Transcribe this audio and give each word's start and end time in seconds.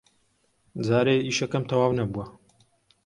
جارێ 0.85 1.15
ئیشەکەم 1.25 1.63
تەواو 1.69 1.97
نەبووە. 1.99 2.25